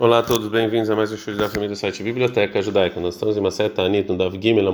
[0.00, 2.98] Olá a todos, bem-vindos a mais um estudo da família do site Biblioteca Judaica.
[2.98, 4.72] Nós estamos em Maseta Anit, no Dav Gimel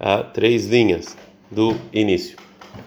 [0.00, 1.14] a três linhas
[1.50, 2.38] do início.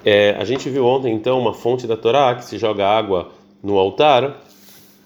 [0.04, 3.30] É, a gente viu ontem, então, uma fonte da Torá que se joga água
[3.62, 4.42] no altar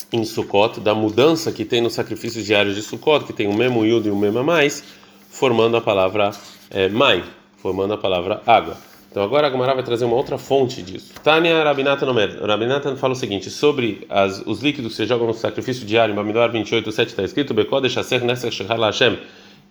[0.10, 3.86] em Sukkot, da mudança que tem nos sacrifícios diários de Sukkot, que tem um Memo
[3.86, 4.86] Yud e um Mema Mais,
[5.30, 6.32] formando a palavra
[6.72, 7.26] é, Mai,
[7.58, 8.78] formando a palavra água.
[9.16, 11.14] Então agora a Gamara vai trazer uma outra fonte disso.
[11.24, 12.38] Tânia Rabinatan Omer.
[12.46, 16.16] Rabinatan fala o seguinte, sobre as, os líquidos que você joga no sacrifício diário, em
[16.18, 18.78] Bamidbar 28, 7 está escrito, Bekodesh Aser Neser Shechar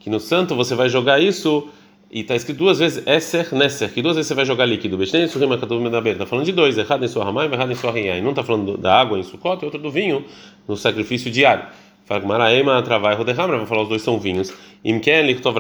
[0.01, 1.69] que no santo você vai jogar isso,
[2.11, 4.97] e está escrito duas vezes Eser Neser, que duas vezes você vai jogar líquido.
[4.97, 6.15] Bechnen Surim Akatuv Medaber.
[6.15, 8.23] Está falando de dois, errado em sua Ramai, errado em sua Riai.
[8.23, 10.24] Não está falando da água em Sukkot e outro do vinho
[10.66, 11.66] no sacrifício diário.
[12.07, 14.53] Fala Maraema, Travai Rodeham, vou falar os dois são vinhos.
[14.85, 15.57] Imken Lichtov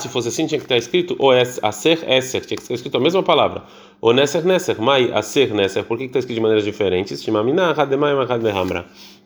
[0.00, 3.00] se fosse assim, tinha que estar escrito o Aser Eser, tinha que estar escrito a
[3.00, 3.64] mesma palavra.
[4.00, 7.22] O Neser Neser, Mai Aser Neser, por que está escrito de maneiras diferentes?
[7.22, 7.74] Shimamina.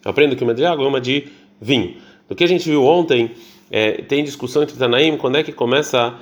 [0.04, 1.28] Aprendo que uma de água é uma de
[1.60, 1.94] vinho.
[2.28, 3.30] Do que a gente viu ontem,
[3.70, 6.14] é, tem discussão entre Tanaim quando é que começa a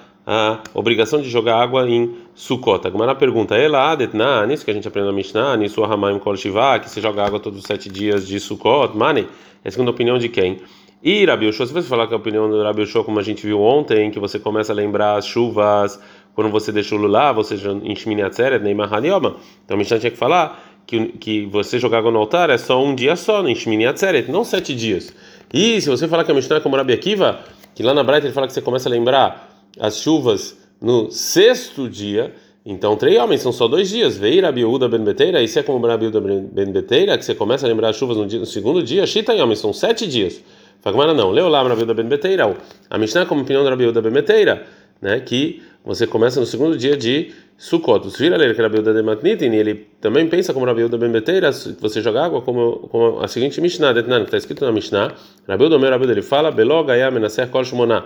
[0.75, 2.87] obrigação de jogar água em Sukkot.
[2.87, 5.83] A Gemara pergunta, ela adetna, nisso que a gente aprendeu na Mishnah, nisso
[6.21, 9.27] Kol Shiva, que se joga água todos os sete dias de Sukkot, mane,
[9.65, 10.61] é a segunda opinião de quem?
[11.03, 13.47] E Rabi Yoshua, se você falar que a opinião do Rabi Yoshua, como a gente
[13.47, 15.99] viu ontem, que você começa a lembrar as chuvas
[16.35, 20.11] quando você deixa o lulav, você em Shmini Atzeret, Neymar Hanioma, então a Mishnah tinha
[20.11, 23.55] que falar que, que você jogar água no altar é só um dia só, em
[23.55, 25.15] Shmini Atzeret, não sete dias.
[25.53, 27.41] E se você falar que a Mishnah é como Rabi Akiva,
[27.75, 29.48] que lá na Braita ele fala que você começa a lembrar
[29.79, 32.33] as chuvas no sexto dia,
[32.65, 34.17] então três homens são só dois dias.
[34.17, 37.69] Veio Rabiúda Ben Beteira, e se é como Rabiúda Ben Beteira, que você começa a
[37.69, 40.43] lembrar as chuvas no, dia, no segundo dia, Shita e homens são sete dias.
[40.81, 42.57] Fagmara não, leu lá Rabiúda Ben Beteira.
[42.91, 44.67] A Mishnah como opinião do Rabiúda Ben Beteira,
[45.01, 48.07] né, que você começa no segundo dia de Sukkot.
[48.19, 52.27] Vira ler que Rabiúda de Matnitin, ele também pensa como Rabiúda Ben Beteira, você joga
[52.27, 55.15] água como, como a seguinte Mishnah, que está escrito na Mishnah,
[55.49, 58.05] Rabiúda meu Rabiúda ele fala, Beló Menaser Kol Shmoná.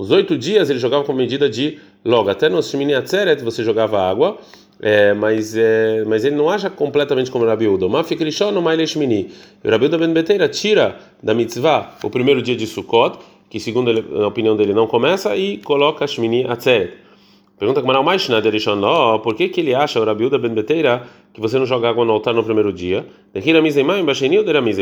[0.00, 2.30] Os oito dias ele jogava com medida de logo.
[2.30, 4.38] Até no Shemini Atzeret você jogava água,
[4.80, 7.86] é, mas, é, mas ele não acha completamente como Rabi Uda.
[7.86, 9.30] Mafik Rishon no Maile Shmini.
[9.62, 13.18] O Rabi Ben Beteira tira da mitzvah o primeiro dia de Sukkot,
[13.50, 13.90] que segundo
[14.22, 16.94] a opinião dele não começa, e coloca Shmini Atzeret.
[17.58, 18.80] Pergunta como mais na Derishon,
[19.22, 21.02] por que que ele acha o Rabi Uda Ben Beteira
[21.34, 23.04] que você não joga água no altar no primeiro dia?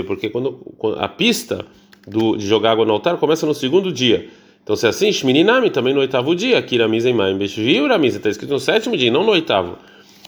[0.06, 0.61] Porque quando
[0.97, 1.67] a pista
[2.06, 4.29] do, de jogar água no altar começa no segundo dia.
[4.69, 8.51] Então, se é assim, Shmininami também no oitavo dia, Kiramiza em Maim Beshviu está escrito
[8.51, 9.79] no sétimo dia, não no oitavo.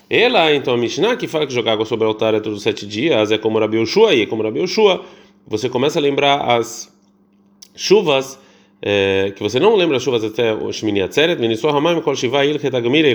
[0.09, 2.63] Ela, então, a Mishnah, que fala que jogar água sobre o altar é todos os
[2.63, 5.05] sete dias, é como Rabi Yoshua, e é como Rabi Yoshua,
[5.47, 6.91] você começa a lembrar as
[7.77, 8.39] chuvas,
[8.81, 12.43] é, que você não lembra as chuvas até o Shmini Atzeret, Minisua Hamaim Kol Shiva
[12.47, 13.15] Il Retagmirei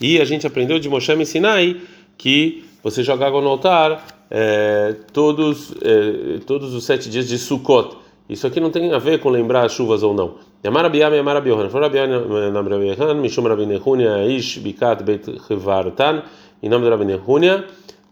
[0.00, 1.76] E a gente aprendeu de Moshe Sinai
[2.16, 7.96] que você joga água no altar é, todos, é, todos os sete dias de Sukkot.
[8.28, 10.51] Isso aqui não tem a ver com lembrar as chuvas ou não.
[10.64, 11.68] Yamar Abiyam Yamar Abiyohan.
[11.70, 16.22] For Abiyam Nam Rabiyohan, Mishum Rabbi Nehunia, Ish Bikat Beit Chivartan,
[16.62, 17.64] em nome do Rabbi Nehunia.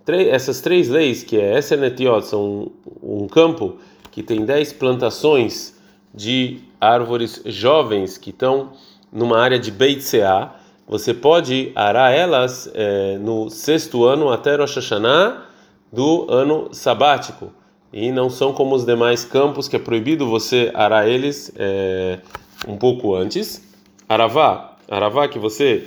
[0.09, 3.77] Essas três leis, que é Essenetiot, são um campo
[4.11, 5.79] que tem dez plantações
[6.13, 8.73] de árvores jovens que estão
[9.13, 10.57] numa área de Beit Seah.
[10.89, 15.45] Você pode arar elas é, no sexto ano até Rosh Hashanah
[15.93, 17.53] do ano sabático
[17.93, 22.19] e não são como os demais campos que é proibido você arar eles é,
[22.67, 23.63] um pouco antes.
[24.09, 25.87] Aravá, aravá que você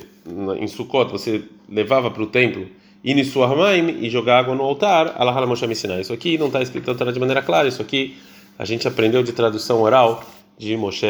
[0.59, 2.67] em Sukkot você levava para o templo
[3.03, 5.99] Inisuarmaim e jogar água no altar, Allah Moshe me ensinar.
[5.99, 8.15] Isso aqui não está escrito de maneira clara, isso aqui
[8.57, 10.23] a gente aprendeu de tradução oral
[10.57, 11.05] de Moshe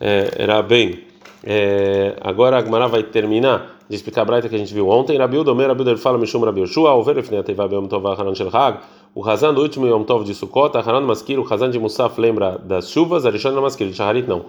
[0.00, 1.00] é, era bem.
[1.46, 5.18] É, agora a Gemara vai terminar de explicar a braita que a gente viu ontem.
[5.18, 8.48] Rabiu Domer, Rabiu ele fala Mishum Rabiu Shua, o Verefne Ateva Beom Tova Hanan Shel
[8.50, 8.78] Hag,
[9.14, 12.56] o Hazan do último Yom Tov de Sukkot, Hanan Maskir, o Hazan de Musaf lembra
[12.56, 14.46] das chuvas, Arishon Maskir, de Shaharit não.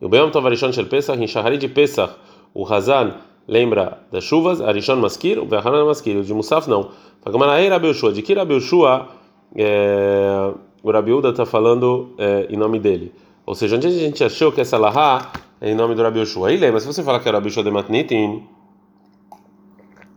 [0.00, 2.14] E o Beom Tov Arishon Shel Pesach, em Shaharit de Pesach,
[2.54, 3.14] o Hazan
[3.46, 6.90] lembra das chuvas, Arishon Maskir, o Hanan Maskir, o de Musaf não.
[7.22, 9.08] Fagamara Ei Rabiu Shua, de que Rabiu Shua,
[9.56, 10.52] é,
[10.82, 13.12] o Rabiuda está falando é, em nome dele.
[13.44, 16.48] Ou seja, onde a gente achou que essa lahá é em nome do Rabi Yoshua?
[16.48, 18.44] Aí lembra, se você falar que é o Rabi Yoshua de Matnitin,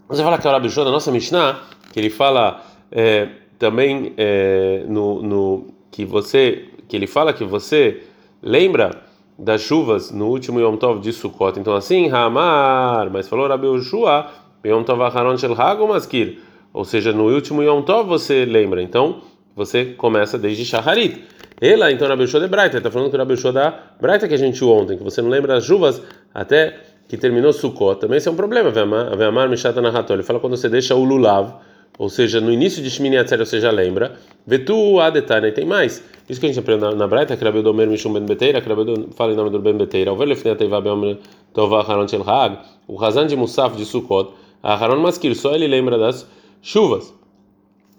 [0.07, 1.59] você fala que é o Rabi Yoshua da nossa Mishnah,
[1.91, 3.27] que ele fala é,
[3.57, 8.03] também é, no, no, que você, que ele fala que você
[8.41, 9.01] lembra
[9.38, 11.59] das chuvas no último Yom Tov de Sukkot.
[11.59, 14.27] Então assim, Hamar, mas falou Rabi Yoshua,
[14.65, 16.39] Yom Tov Aharon Shel Hag Maskir.
[16.74, 18.81] Ou seja, no último Yom Tov você lembra.
[18.81, 19.21] Então,
[19.56, 21.24] você começa desde Shaharit.
[21.62, 24.38] Ela, então, Rabi Yoshua de Braita, está falando que Rabi Yoshua da Braita que a
[24.38, 26.01] gente ontem, que você não lembra as chuvas
[26.33, 28.71] até que terminou Sukkot, também isso é um problema.
[28.71, 31.59] Ve'amar Mishata Nahato, ele fala quando você deixa o Lulav,
[31.98, 34.18] ou seja, no início de Shmini Atzer você já lembra.
[34.45, 36.04] Vetu Adetane, tem mais.
[36.28, 39.34] Isso que a gente aprende na, na que Rabi Domer Mishum Ben Beteira, Rabi fala
[39.34, 40.12] em nome do Ben Beteira.
[40.12, 41.18] O Velho Fnei Teiva Beom
[41.54, 42.57] Tova Haron Shel Hag,
[42.88, 44.31] o Hazan de Musaf de Sukkot,
[44.63, 46.28] Haron Maskir, só ele lembra das
[46.62, 47.13] chuvas.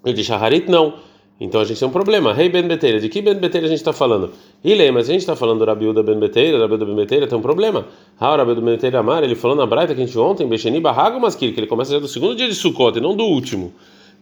[0.04, 0.94] E de Shaharit não.
[1.40, 2.32] Então a gente tem um problema.
[2.32, 4.30] Rei hey Ben Beteira, de que Ben Beteira a gente está falando?
[4.62, 7.42] Lembra, se a gente está falando do Rabiuda Ben Beteira, Rabiuda Ben Beteira, tem um
[7.42, 7.86] problema.
[8.20, 10.80] Ah, o Rabiuda Ben Beteira Amar, ele falou na Braita que a gente ontem, Becheni
[10.80, 13.72] Barrago Maskir, que ele começa já do segundo dia de Sukkot e não do último.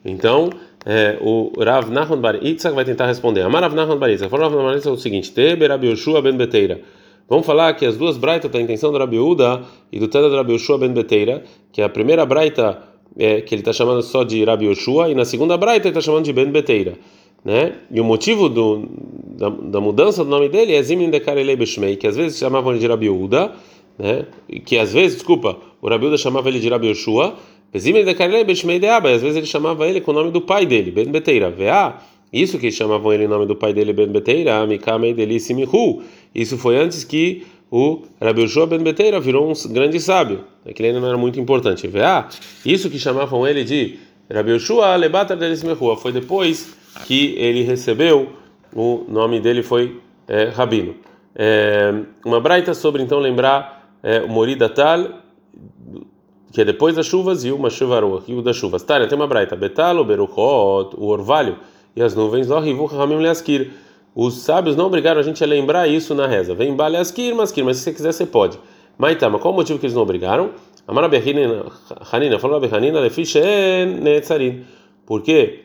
[0.05, 0.51] Então,
[0.87, 3.43] é, o Rav Nachman Bar Itzak vai tentar responder.
[3.43, 4.31] Amar Rav Nachman Bar Itzak.
[4.31, 6.81] Falou Rav Nachman Bar Itzak é o seguinte: Tebe Rabi Ben Beteira.
[7.29, 9.63] Vamos falar que as duas braitas têm a intenção do Rabi Uda
[9.93, 13.73] e do Teda do Rabi Ben Beteira, que a primeira braita é, que ele está
[13.73, 16.95] chamando só de Rabi Yoshua, e na segunda braita ele está chamando de Ben Beteira.
[17.45, 17.73] Né?
[17.91, 18.89] E o motivo do,
[19.37, 22.73] da, da mudança do nome dele é Zimin de Karelei Beshmei, que às vezes chamavam
[22.73, 23.53] ele de Rabi Uda,
[23.99, 24.27] né?
[24.65, 27.35] que às vezes, desculpa, o Rabi Uda chamava ele de Rabi Yoshua,
[27.77, 30.41] Zimin de Karelei Beshmei de Abba, às vezes ele chamava ele com o nome do
[30.41, 31.51] pai dele, Ben Beteira.
[31.51, 31.97] Vea,
[32.33, 36.03] isso que chamavam ele em nome do pai dele, Ben Beteira, Amikamei Delisimihu.
[36.35, 40.45] Isso foi antes que o Rabi Yoshua Ben Beteira virou um grande sábio.
[40.69, 41.89] Aquele ainda não era muito importante.
[41.89, 42.29] Vea,
[42.67, 43.99] isso que chamavam ele de
[44.31, 45.97] Rabi Yoshua Lebata Delisimihu.
[45.97, 46.77] Foi depois
[47.07, 48.29] que ele recebeu,
[48.77, 50.97] o nome dele foi é, Rabino.
[51.35, 51.95] É,
[52.27, 55.23] uma braita sobre então lembrar é, o Morida Tal
[56.53, 58.83] que é depois das chuvas, e uma chuva e o das chuvas.
[58.83, 61.57] Tá, tem uma braita, betalo, beruchot, o orvalho
[61.97, 63.71] e as nuvens, rivu ramim leaskir.
[64.15, 66.55] Os sábios não obrigaram a gente a lembrar isso na reza.
[66.55, 68.59] Vem baleaskir, maskir, mas se você quiser você pode.
[68.99, 70.51] Maitama, qual o motivo que eles não obrigaram?
[70.87, 71.09] Amara
[72.13, 73.01] Hanina, falou Hanina,
[74.01, 74.65] netzarin.
[75.07, 75.61] Porque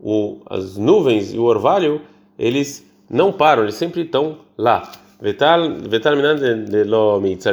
[0.00, 2.00] o, as nuvens e o orvalho,
[2.38, 4.90] eles não param, eles sempre estão lá.
[5.20, 5.68] Vetal,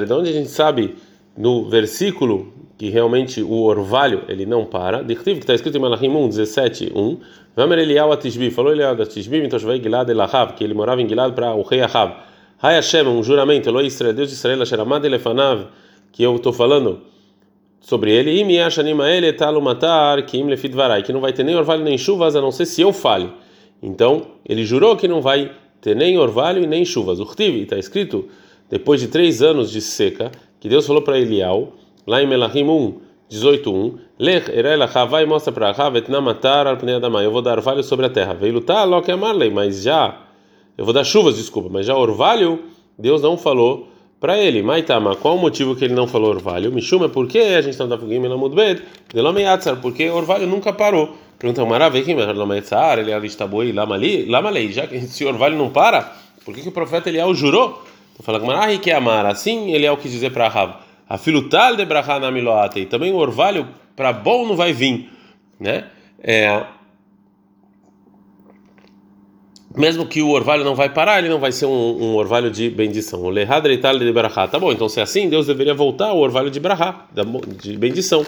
[0.05, 0.95] de onde a gente sabe
[1.37, 5.03] no versículo que realmente o orvalho ele não para.
[5.03, 7.17] Dictiv que está escrito em Malachim 1, 17, 1.
[7.53, 11.33] Vamer Eliyahu Atishbi, falou Eliyahu Atishbi, então vai Gilad Elahav, que ele morava em Gilad
[11.33, 12.13] para o rei Ahav.
[12.61, 15.67] Hai Hashem, um juramento, Eloi Israel, Deus de Israel, Asheramad Elefanav,
[16.13, 17.01] que eu estou falando
[17.81, 21.43] sobre ele, Im Yashanima Ele Etalu Matar, que Im Lefid Varai, que não vai ter
[21.43, 23.29] nem orvalho nem chuvas, a não ser se eu fale.
[23.83, 27.19] Então, ele jurou que não vai ter nem orvalho e nem chuvas.
[27.19, 28.29] O está escrito,
[28.69, 30.31] depois de três anos de seca,
[30.61, 31.73] que Deus falou para Elial,
[32.09, 33.01] lá em Melahim 1,
[33.31, 37.59] 18.1, Lech erelacha, vai e mostra para Achav, etnamatar al pnei adamai, eu vou dar
[37.59, 38.33] orvalho sobre a terra.
[38.33, 40.17] Veio lutar, lo que amarlei, mas já,
[40.75, 42.63] eu vou dar chuvas, desculpa, mas já orvalho,
[42.97, 43.87] Deus não falou
[44.19, 44.63] para ele.
[44.63, 46.71] Maitama, qual o motivo que ele não falou orvalho?
[46.71, 48.81] Mishuma, por que a gente está no Dafugim Elamudbed?
[49.13, 51.15] Delomeyatzar, porque orvalho nunca parou.
[51.37, 56.11] Pergunta Maravekim, Delomeyatzar, ele é alistaboi, lamalei, já que se orvalho não para,
[56.43, 57.83] por que, que o profeta Eliel jurou?
[58.21, 59.25] Fala Gmarah que é amar.
[59.27, 60.88] Assim ele é o que dizer para Rav.
[61.09, 62.85] A filutal de brachá na miloate.
[62.85, 65.09] Também o orvalho para bom não vai vir,
[65.59, 65.85] né?
[66.21, 66.63] É,
[69.75, 72.69] mesmo que o orvalho não vai parar, ele não vai ser um, um orvalho de
[72.69, 73.21] bendição.
[73.21, 74.47] O lehadreital de brachá.
[74.47, 77.07] Tá bom, então se é assim, Deus deveria voltar o orvalho de brachá,
[77.61, 78.25] de bendição.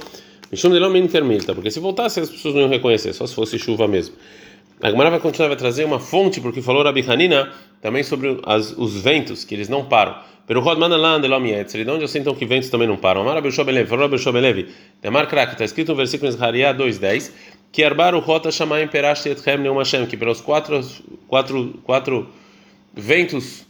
[0.51, 3.88] Mishum de intermita, porque se voltasse as pessoas não iam reconhecer, só se fosse chuva
[3.88, 4.16] mesmo.
[4.81, 7.51] A Gemara vai continuar, vai trazer uma fonte, porque falou Rabi Hanina
[7.81, 10.16] também sobre as, os ventos, que eles não param.
[10.45, 13.22] Pero Rodman Alan de Lomietzer, de onde eu sei então que ventos também não param?
[13.22, 14.68] Amar Abel Shobelev, falou Abel Shobelev,
[15.01, 17.31] Demar Krak, está escrito no versículo em Zahariah 2.10,
[17.72, 20.81] que Arbar Rota Shamaim Perash Etchem Neum Hashem, que pelos quatro,
[21.28, 22.28] quatro, quatro
[22.94, 23.65] ventos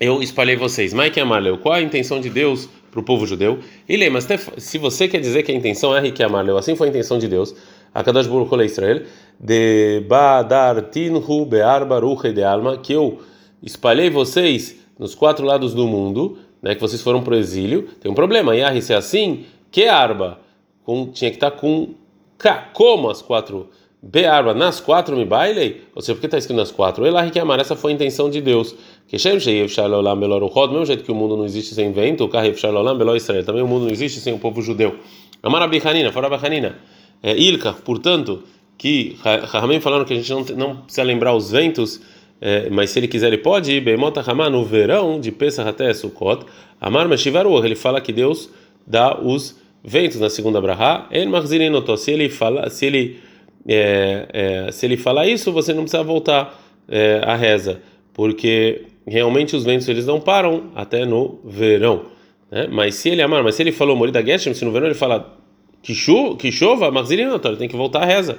[0.00, 0.92] eu espalhei vocês.
[0.92, 3.60] Mike Amarleu, qual a intenção de Deus para o povo judeu?
[3.88, 4.26] E lê, mas
[4.58, 7.28] se você quer dizer que a intenção é Rique Amarleu, assim foi a intenção de
[7.28, 7.54] Deus,
[7.94, 9.02] a Kadosh Baruch Israel,
[9.38, 13.20] de Badartinhu Bear Baruch de Alma, que eu
[13.62, 18.10] espalhei vocês nos quatro lados do mundo, né, que vocês foram para o exílio, tem
[18.10, 18.54] um problema.
[18.54, 20.38] Yahri, se é assim, que arba?
[20.84, 21.94] Com, tinha que estar com
[22.38, 23.68] K, como as quatro
[24.04, 25.82] Bearba, nas quatro me bailei?
[25.94, 27.06] Ou seja, por que está escrito nas quatro?
[27.06, 28.74] Elahi que amar, essa foi a intenção de Deus.
[29.06, 31.92] Que Shem Sheyev Shalolam Belor Uchod, do mesmo jeito que o mundo não existe sem
[31.92, 34.96] vento, o Karev Shalolam Belor Israel, também o mundo não existe sem o povo judeu.
[35.40, 36.78] Amar Abihanina, fora Abihanina.
[37.22, 38.42] É, Ilka, portanto,
[38.76, 42.00] que Rahamim falaram que a gente não, não precisa lembrar os ventos,
[42.40, 45.92] é, mas se ele quiser ele pode ir, Beimota Hamá, no verão de Pesach até
[45.94, 46.44] Sukkot,
[46.80, 48.50] Amar Meshivaru, ele fala que Deus
[48.84, 53.20] dá os ventos na segunda brahá, El Marzirinoto, se ele fala, se ele
[53.68, 57.80] é, é, se ele falar isso, você não precisa voltar é, à reza,
[58.12, 62.06] porque realmente os ventos eles não param até no verão.
[62.50, 62.68] Né?
[62.70, 65.38] Mas se ele amar, mas se ele falou morida Geshem, se no verão ele fala
[65.82, 68.38] que, cho que chova, Marzirinoto, ele tem que voltar à reza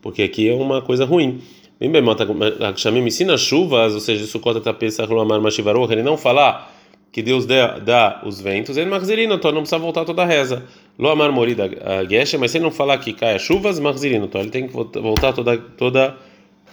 [0.00, 1.40] porque aqui é uma coisa ruim.
[1.78, 6.74] Bem bem, me ensina chuvas, ou seja, Sukkot Tapesach Lomar Mashivaruch, ele não falar
[7.12, 10.64] que Deus dá, dá os ventos, ele Marzirino, então não precisa voltar toda a reza.
[10.98, 11.70] Loamar Morida
[12.08, 14.72] Gesha, mas se ele não falar que cai as chuvas, Marzirino, então ele tem que
[14.72, 16.16] voltar toda, toda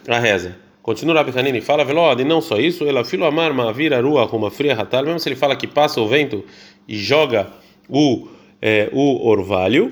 [0.07, 0.57] a reza.
[0.81, 4.37] Continua Rabi Hanini, fala velod, e não só isso, ela filo amar vira rua com
[4.37, 6.43] uma fria ratal, mesmo se ele fala que passa o vento
[6.87, 7.47] e joga
[7.87, 8.27] o,
[8.65, 9.91] é, o orvalho,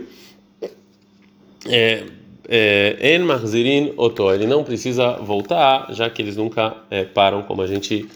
[1.69, 2.03] é,
[2.49, 7.61] é, en mahzirin oto, ele não precisa voltar, já que eles nunca é, param, como
[7.61, 8.09] a gente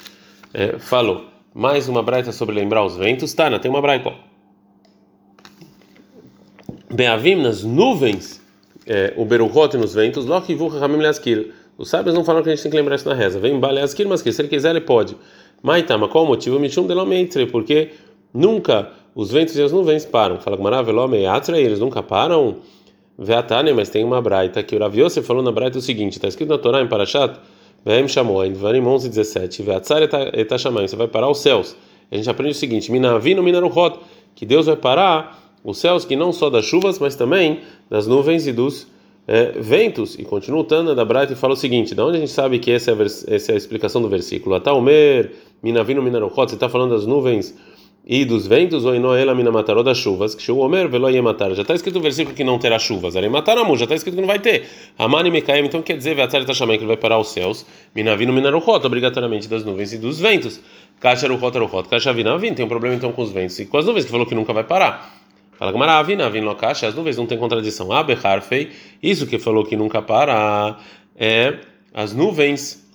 [0.52, 1.26] é, falou.
[1.54, 3.34] Mais uma braita sobre lembrar os ventos.
[3.36, 4.14] Tana, tem uma braita.
[6.92, 8.42] Beavim nas nuvens,
[8.88, 12.56] é, o beruhot nos ventos, loki vucha hamim leaskir os sábios não falam que a
[12.56, 13.40] gente tem que lembrar isso na reza.
[13.40, 15.16] Vem baleaskir, mas que se ele quiser ele pode.
[15.62, 16.60] Maitama, qual o motivo?
[16.60, 17.92] Michum delomeitre, porque
[18.34, 20.40] nunca os ventos e as nuvens param.
[20.40, 22.58] Fala com maravilhosa, eles nunca param.
[23.18, 26.50] Veatane, mas tem uma braita que o Yosef falou na braita o seguinte: está escrito
[26.50, 27.40] na Torá em Parashat,
[27.84, 29.64] Vem chamou em Dvarim 11, 17.
[29.64, 31.76] Veatzar eta chamando, você vai parar os céus.
[32.12, 33.98] A gente aprende o seguinte: Minavino minaruhot,
[34.36, 38.46] que Deus vai parar os céus, que não só das chuvas, mas também das nuvens
[38.46, 38.86] e dos
[39.28, 42.20] é, ventos, e continua o Tana da Braita e fala o seguinte: da onde a
[42.20, 44.54] gente sabe que essa é a, essa é a explicação do versículo?
[44.54, 45.32] Ataumer,
[45.64, 47.56] Minavino Minarochot, você está falando das nuvens
[48.10, 51.54] e dos ventos, ou Inoela Minamataró das chuvas, que o Omer velo matar.
[51.54, 53.18] Já está escrito no versículo que não terá chuvas.
[53.18, 54.66] Aremataram, já está escrito que não vai ter.
[54.98, 57.66] Amani Mekaem, então quer dizer, Veatzar Tashamai, que ele vai parar os céus.
[57.94, 60.62] Minavino Minarochot, obrigatoriamente das nuvens e dos ventos.
[61.02, 63.86] Caixa Ruchot Ruchot, Caixa Vinavin, tem um problema então com os ventos e com as
[63.86, 65.14] nuvens, que falou que nunca vai parar.
[65.58, 67.92] Fala que Maravina, vim locacha, as nuvens não tem contradição.
[67.92, 68.72] Abe Harfei,
[69.04, 70.78] isso que falou que nunca para
[71.18, 71.56] é
[71.94, 72.88] as nuvens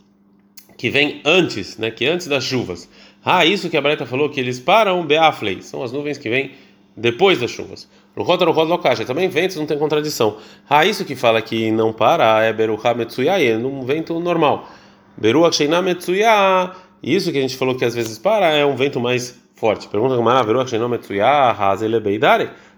[0.79, 2.89] que vêm antes, né, que antes das chuvas.
[3.25, 6.53] Ah, isso que a Breta falou que eles param Beaflei, são as nuvens que vêm
[6.97, 7.89] depois das chuvas.
[8.17, 10.37] Ruchot Ruchot locacha, também ventos não tem contradição.
[10.69, 14.69] Ah, isso que fala que não para é Beruha Metsuyai, é um vento normal.
[15.17, 19.01] Beruha Sheina Metsuya, isso que a gente falou que às vezes para é um vento
[19.01, 19.89] mais forte.
[19.89, 20.29] Pergunta como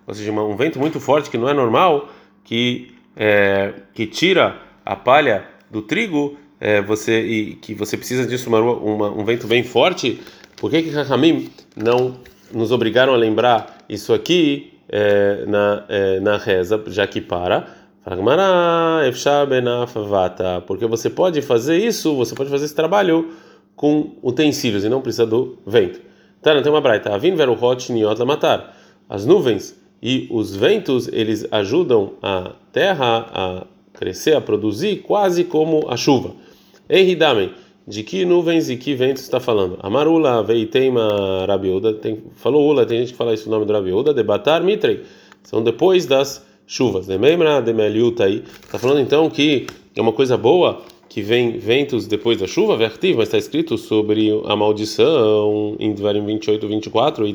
[0.06, 2.08] ou seja, um vento muito forte que não é normal,
[2.44, 8.48] que é, que tira a palha do trigo, é, você e que você precisa disso
[8.48, 10.18] uma, uma, um vento bem forte.
[10.56, 12.14] Por que que Rahamim não
[12.50, 17.66] nos obrigaram a lembrar isso aqui é, na é, na reza, já que para?
[20.66, 23.32] Porque você pode fazer isso, você pode fazer esse trabalho
[23.76, 26.00] com utensílios e não precisa do vento.
[26.40, 27.14] Tana tem uma braita.
[27.14, 28.74] Avin veruhot niot matar.
[29.06, 35.86] As nuvens e os ventos eles ajudam a terra a crescer, a produzir, quase como
[35.90, 36.32] a chuva.
[36.88, 37.16] Ei
[37.86, 39.78] de que nuvens e que ventos está falando?
[39.82, 41.98] Amarula veiteima rabiuda,
[42.36, 45.02] falou ula, tem gente que fala isso no nome do rabiuda, debatar mitrei.
[45.42, 47.06] São depois das chuvas.
[47.06, 48.42] Dememra demeliuta aí.
[48.62, 53.16] Está falando então que é uma coisa boa que vem ventos depois da chuva, vertiv,
[53.16, 57.34] mas está escrito sobre a maldição em Dvarim 28, 24, e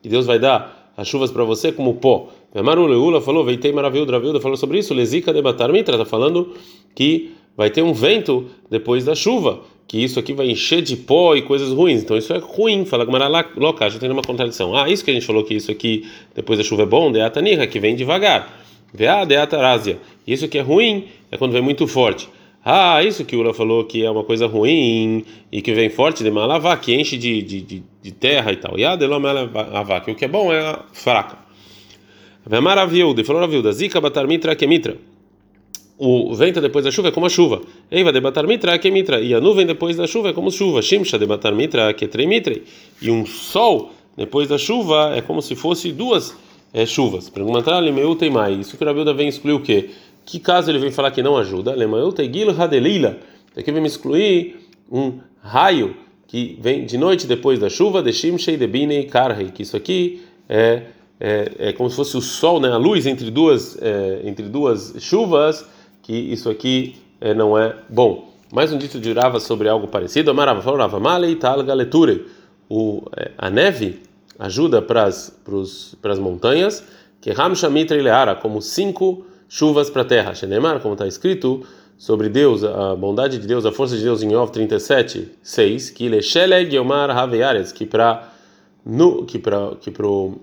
[0.00, 2.28] que Deus vai dar as chuvas para você como pó.
[2.52, 6.54] Amaru Leula falou, veitei maravilhoso, Dravilda falou sobre isso, Lezica debatar mitra, está falando
[6.92, 11.36] que vai ter um vento depois da chuva, que isso aqui vai encher de pó
[11.36, 12.02] e coisas ruins.
[12.02, 14.74] Então isso é ruim, fala que loca, já tem uma contradição.
[14.74, 17.20] Ah, isso que a gente falou que isso aqui depois da chuva é bom, de
[17.20, 18.60] atanirra, que vem devagar.
[18.92, 20.00] Veá de atarásia.
[20.26, 22.28] Isso que é ruim é quando vem muito forte.
[22.70, 26.22] Ah, isso que o Ula falou que é uma coisa ruim e que vem forte
[26.22, 28.78] de malavá, que enche de, de, de, de terra e tal.
[28.78, 31.38] E a delomelavá, que o que é bom é fraca.
[32.44, 34.98] Vemar aviuda, falou aviuda, zika batar mitra que mitra.
[35.96, 37.62] O vento depois da chuva é como a chuva.
[37.90, 38.20] Eiva de
[38.78, 39.18] que mitra.
[39.18, 40.82] E a nuvem depois da chuva é como chuva.
[40.82, 41.26] Shimsha de
[41.96, 42.64] que tremitre.
[43.00, 46.36] E um sol depois da chuva é como se fosse duas
[46.74, 47.30] é, chuvas.
[47.30, 48.58] Perguntar meu tem mais.
[48.58, 49.88] Isso que a Rabilda vem excluir o quê?
[50.28, 51.74] Que caso ele vem falar que não ajuda?
[51.74, 53.16] Lemaeu tegil hadelila.
[53.56, 54.60] Aqui vem me excluir
[54.92, 59.50] um raio que vem de noite depois da chuva, de shimshei de binei karhei.
[59.50, 60.82] Que isso aqui é,
[61.18, 62.68] é, é, como se fosse o sol, né?
[62.68, 65.66] A luz entre duas é, entre duas chuvas.
[66.02, 68.30] Que isso aqui é, não é bom.
[68.52, 70.30] Mais um dito de Rava sobre algo parecido.
[70.30, 72.26] Amarava falou Rava malei tal galeture.
[73.16, 74.02] É, a neve
[74.38, 76.84] ajuda para as montanhas,
[77.18, 80.34] que Ramshamitra Ileara, como cinco chuvas para a terra.
[80.34, 81.64] Shenemar, como está escrito
[81.96, 86.08] sobre Deus, a bondade de Deus, a força de Deus em Ov 37, 6, que
[86.08, 88.32] Lesheleg Yomar Haveares, que para
[89.26, 90.40] que para que pro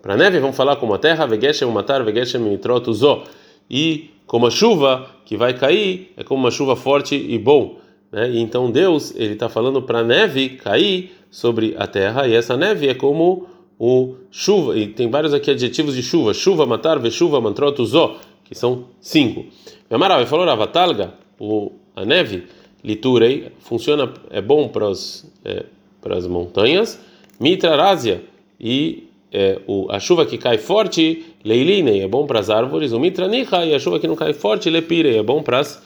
[0.00, 3.24] para neve vamos falar como a terra, Vegeshem matar, Vegeshem mitrotuzó,
[3.68, 7.78] e como a chuva que vai cair é como uma chuva forte e bom,
[8.12, 8.30] né?
[8.30, 12.56] E então Deus ele está falando para a neve cair sobre a terra, e essa
[12.56, 13.48] neve é como
[13.78, 18.54] o chuva, e tem vários aqui adjetivos de chuva: chuva, matar, chuva, mantroto, zó, que
[18.54, 19.46] são cinco.
[19.90, 22.44] Amarav falou Ravatalga, o a neve,
[22.82, 25.64] liturei, funciona, é bom para as é,
[26.00, 27.00] para as montanhas,
[27.40, 28.22] mitrarásia,
[28.60, 33.00] e é, o, a chuva que cai forte, leilinei, é bom para as árvores, o
[33.00, 35.82] mitranicha, e a chuva que não cai forte, lepirei, é bom para as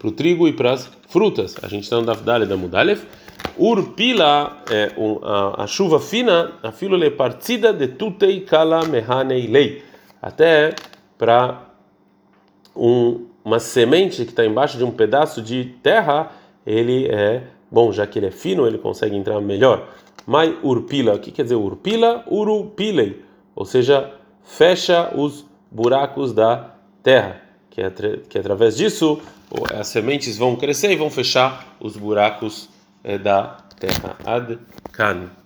[0.00, 1.56] para o trigo e para as frutas.
[1.62, 3.04] A gente está no Dafdale da Mudalef.
[3.58, 9.82] Urpila é um, a, a, chuva fina, a filole partida de tutei kala mehanei lei.
[10.22, 10.74] Até
[11.18, 11.69] para
[12.80, 16.32] um, uma semente que está embaixo de um pedaço de terra,
[16.66, 19.86] ele é bom, já que ele é fino, ele consegue entrar melhor.
[20.26, 22.24] Mai urpila, o que quer dizer urpila?
[22.26, 23.22] Urupilei,
[23.54, 24.10] ou seja,
[24.42, 27.90] fecha os buracos da terra, que, é,
[28.28, 29.20] que através disso
[29.78, 32.68] as sementes vão crescer e vão fechar os buracos
[33.04, 34.16] é, da terra.
[34.24, 34.58] Ad
[34.92, 35.39] kan.